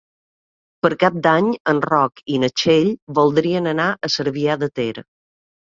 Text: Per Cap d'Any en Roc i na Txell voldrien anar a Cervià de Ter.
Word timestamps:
Per 0.85 0.89
Cap 1.03 1.19
d'Any 1.27 1.51
en 1.73 1.81
Roc 1.89 2.25
i 2.37 2.41
na 2.45 2.51
Txell 2.63 2.91
voldrien 3.21 3.75
anar 3.77 3.91
a 4.09 4.13
Cervià 4.19 4.59
de 4.65 4.75
Ter. 4.81 4.93